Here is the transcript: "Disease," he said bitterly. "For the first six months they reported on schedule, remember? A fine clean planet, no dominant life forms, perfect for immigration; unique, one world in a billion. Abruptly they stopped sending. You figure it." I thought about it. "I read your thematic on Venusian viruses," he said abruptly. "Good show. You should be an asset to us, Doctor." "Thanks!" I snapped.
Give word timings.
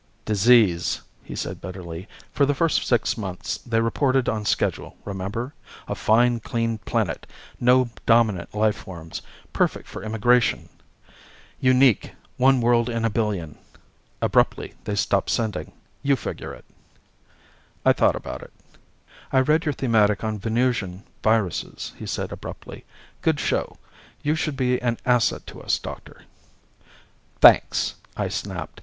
"Disease," 0.25 1.01
he 1.23 1.35
said 1.35 1.61
bitterly. 1.61 2.07
"For 2.33 2.47
the 2.47 2.55
first 2.55 2.87
six 2.87 3.19
months 3.19 3.59
they 3.59 3.79
reported 3.81 4.27
on 4.27 4.45
schedule, 4.45 4.97
remember? 5.05 5.53
A 5.87 5.93
fine 5.93 6.39
clean 6.39 6.79
planet, 6.79 7.27
no 7.59 7.87
dominant 8.07 8.55
life 8.55 8.77
forms, 8.77 9.21
perfect 9.53 9.87
for 9.87 10.01
immigration; 10.01 10.69
unique, 11.59 12.13
one 12.37 12.61
world 12.61 12.89
in 12.89 13.05
a 13.05 13.11
billion. 13.11 13.59
Abruptly 14.23 14.73
they 14.85 14.95
stopped 14.95 15.29
sending. 15.29 15.71
You 16.01 16.15
figure 16.15 16.51
it." 16.51 16.65
I 17.85 17.93
thought 17.93 18.15
about 18.15 18.41
it. 18.41 18.53
"I 19.31 19.37
read 19.41 19.65
your 19.65 19.73
thematic 19.73 20.23
on 20.23 20.39
Venusian 20.39 21.03
viruses," 21.23 21.93
he 21.95 22.07
said 22.07 22.31
abruptly. 22.31 22.85
"Good 23.21 23.39
show. 23.39 23.77
You 24.23 24.33
should 24.33 24.57
be 24.57 24.81
an 24.81 24.97
asset 25.05 25.45
to 25.45 25.61
us, 25.61 25.77
Doctor." 25.77 26.23
"Thanks!" 27.39 27.93
I 28.17 28.29
snapped. 28.29 28.79